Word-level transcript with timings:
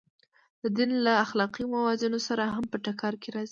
د 0.61 0.63
دین 0.77 0.91
له 1.05 1.13
اخلاقي 1.25 1.63
موازینو 1.73 2.19
سره 2.27 2.43
هم 2.55 2.63
په 2.71 2.77
ټکر 2.85 3.13
کې 3.21 3.29
راځي. 3.35 3.49